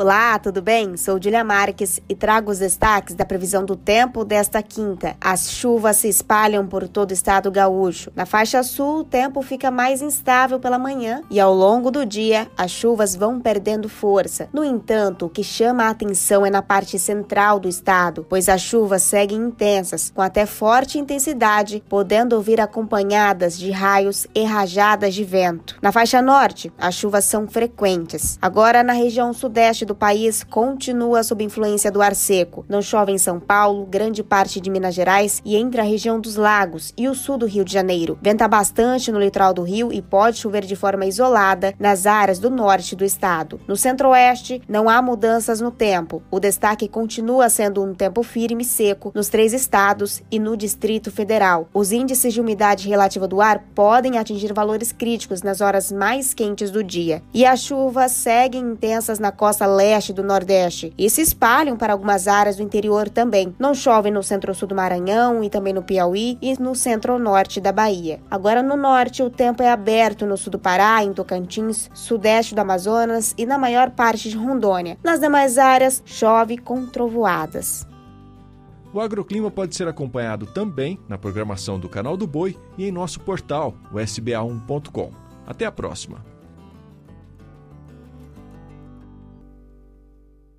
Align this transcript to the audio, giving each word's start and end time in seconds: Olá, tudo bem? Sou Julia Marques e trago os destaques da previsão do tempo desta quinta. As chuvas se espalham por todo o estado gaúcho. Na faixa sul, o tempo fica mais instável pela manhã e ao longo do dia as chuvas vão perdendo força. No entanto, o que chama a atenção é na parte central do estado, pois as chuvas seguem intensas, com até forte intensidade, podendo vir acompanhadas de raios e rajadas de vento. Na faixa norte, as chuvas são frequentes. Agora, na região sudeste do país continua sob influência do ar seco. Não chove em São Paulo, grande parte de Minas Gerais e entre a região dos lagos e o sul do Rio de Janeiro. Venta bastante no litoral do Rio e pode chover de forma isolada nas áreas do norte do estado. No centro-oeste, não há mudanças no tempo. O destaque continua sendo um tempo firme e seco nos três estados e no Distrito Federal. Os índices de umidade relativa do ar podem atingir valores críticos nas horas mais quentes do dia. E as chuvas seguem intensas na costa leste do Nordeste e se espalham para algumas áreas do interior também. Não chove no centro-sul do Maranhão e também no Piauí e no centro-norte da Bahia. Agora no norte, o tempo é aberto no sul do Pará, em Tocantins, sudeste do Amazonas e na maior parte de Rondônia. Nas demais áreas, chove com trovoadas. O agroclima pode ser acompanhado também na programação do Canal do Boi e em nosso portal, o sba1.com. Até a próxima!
Olá, 0.00 0.38
tudo 0.38 0.62
bem? 0.62 0.96
Sou 0.96 1.20
Julia 1.20 1.42
Marques 1.42 2.00
e 2.08 2.14
trago 2.14 2.52
os 2.52 2.60
destaques 2.60 3.16
da 3.16 3.24
previsão 3.24 3.64
do 3.64 3.74
tempo 3.74 4.24
desta 4.24 4.62
quinta. 4.62 5.16
As 5.20 5.50
chuvas 5.50 5.96
se 5.96 6.08
espalham 6.08 6.64
por 6.68 6.86
todo 6.86 7.10
o 7.10 7.12
estado 7.12 7.50
gaúcho. 7.50 8.12
Na 8.14 8.24
faixa 8.24 8.62
sul, 8.62 9.00
o 9.00 9.04
tempo 9.04 9.42
fica 9.42 9.72
mais 9.72 10.00
instável 10.00 10.60
pela 10.60 10.78
manhã 10.78 11.22
e 11.28 11.40
ao 11.40 11.52
longo 11.52 11.90
do 11.90 12.06
dia 12.06 12.46
as 12.56 12.70
chuvas 12.70 13.16
vão 13.16 13.40
perdendo 13.40 13.88
força. 13.88 14.48
No 14.52 14.64
entanto, 14.64 15.26
o 15.26 15.28
que 15.28 15.42
chama 15.42 15.86
a 15.86 15.90
atenção 15.90 16.46
é 16.46 16.50
na 16.50 16.62
parte 16.62 16.96
central 16.96 17.58
do 17.58 17.68
estado, 17.68 18.24
pois 18.28 18.48
as 18.48 18.60
chuvas 18.60 19.02
seguem 19.02 19.36
intensas, 19.36 20.12
com 20.14 20.22
até 20.22 20.46
forte 20.46 20.96
intensidade, 20.96 21.82
podendo 21.88 22.40
vir 22.40 22.60
acompanhadas 22.60 23.58
de 23.58 23.72
raios 23.72 24.28
e 24.32 24.44
rajadas 24.44 25.12
de 25.12 25.24
vento. 25.24 25.76
Na 25.82 25.90
faixa 25.90 26.22
norte, 26.22 26.72
as 26.78 26.94
chuvas 26.94 27.24
são 27.24 27.48
frequentes. 27.48 28.38
Agora, 28.40 28.84
na 28.84 28.92
região 28.92 29.32
sudeste 29.32 29.87
do 29.88 29.94
país 29.94 30.44
continua 30.44 31.24
sob 31.24 31.42
influência 31.42 31.90
do 31.90 32.00
ar 32.00 32.14
seco. 32.14 32.64
Não 32.68 32.80
chove 32.80 33.10
em 33.10 33.18
São 33.18 33.40
Paulo, 33.40 33.84
grande 33.84 34.22
parte 34.22 34.60
de 34.60 34.70
Minas 34.70 34.94
Gerais 34.94 35.42
e 35.44 35.56
entre 35.56 35.80
a 35.80 35.84
região 35.84 36.20
dos 36.20 36.36
lagos 36.36 36.94
e 36.96 37.08
o 37.08 37.14
sul 37.14 37.38
do 37.38 37.46
Rio 37.46 37.64
de 37.64 37.72
Janeiro. 37.72 38.18
Venta 38.22 38.46
bastante 38.46 39.10
no 39.10 39.18
litoral 39.18 39.52
do 39.52 39.62
Rio 39.62 39.92
e 39.92 40.00
pode 40.00 40.38
chover 40.38 40.64
de 40.64 40.76
forma 40.76 41.06
isolada 41.06 41.74
nas 41.78 42.06
áreas 42.06 42.38
do 42.38 42.50
norte 42.50 42.94
do 42.94 43.04
estado. 43.04 43.60
No 43.66 43.76
centro-oeste, 43.76 44.62
não 44.68 44.88
há 44.88 45.00
mudanças 45.00 45.60
no 45.60 45.70
tempo. 45.70 46.22
O 46.30 46.38
destaque 46.38 46.86
continua 46.86 47.48
sendo 47.48 47.82
um 47.82 47.94
tempo 47.94 48.22
firme 48.22 48.62
e 48.62 48.66
seco 48.66 49.10
nos 49.14 49.28
três 49.28 49.52
estados 49.52 50.22
e 50.30 50.38
no 50.38 50.56
Distrito 50.56 51.10
Federal. 51.10 51.68
Os 51.72 51.90
índices 51.90 52.34
de 52.34 52.40
umidade 52.40 52.88
relativa 52.88 53.26
do 53.26 53.40
ar 53.40 53.64
podem 53.74 54.18
atingir 54.18 54.52
valores 54.52 54.92
críticos 54.92 55.42
nas 55.42 55.60
horas 55.60 55.90
mais 55.90 56.34
quentes 56.34 56.70
do 56.70 56.84
dia. 56.84 57.22
E 57.32 57.46
as 57.46 57.60
chuvas 57.60 58.12
seguem 58.12 58.62
intensas 58.62 59.18
na 59.18 59.32
costa 59.32 59.66
leste 59.74 60.12
do 60.12 60.22
Nordeste 60.22 60.92
e 60.96 61.08
se 61.08 61.20
espalham 61.20 61.76
para 61.76 61.92
algumas 61.92 62.28
áreas 62.28 62.56
do 62.56 62.62
interior 62.62 63.08
também. 63.08 63.54
Não 63.58 63.74
chove 63.74 64.10
no 64.10 64.22
centro-sul 64.22 64.68
do 64.68 64.74
Maranhão 64.74 65.42
e 65.42 65.50
também 65.50 65.72
no 65.72 65.82
Piauí 65.82 66.38
e 66.40 66.60
no 66.60 66.74
centro-norte 66.74 67.60
da 67.60 67.72
Bahia. 67.72 68.20
Agora 68.30 68.62
no 68.62 68.76
norte, 68.76 69.22
o 69.22 69.30
tempo 69.30 69.62
é 69.62 69.70
aberto 69.70 70.26
no 70.26 70.36
sul 70.36 70.52
do 70.52 70.58
Pará, 70.58 71.02
em 71.02 71.12
Tocantins, 71.12 71.90
sudeste 71.94 72.54
do 72.54 72.60
Amazonas 72.60 73.34
e 73.36 73.44
na 73.44 73.58
maior 73.58 73.90
parte 73.90 74.28
de 74.30 74.36
Rondônia. 74.36 74.98
Nas 75.02 75.20
demais 75.20 75.58
áreas, 75.58 76.02
chove 76.04 76.58
com 76.58 76.86
trovoadas. 76.86 77.86
O 78.92 79.00
agroclima 79.00 79.50
pode 79.50 79.76
ser 79.76 79.86
acompanhado 79.86 80.46
também 80.46 80.98
na 81.08 81.18
programação 81.18 81.78
do 81.78 81.88
Canal 81.88 82.16
do 82.16 82.26
Boi 82.26 82.56
e 82.76 82.86
em 82.86 82.92
nosso 82.92 83.20
portal, 83.20 83.74
o 83.92 83.96
sba1.com. 83.96 85.12
Até 85.46 85.66
a 85.66 85.72
próxima! 85.72 86.37